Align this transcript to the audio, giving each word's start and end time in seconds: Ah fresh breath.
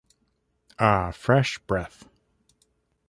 Ah 0.79 1.11
fresh 1.11 1.59
breath. 1.67 2.05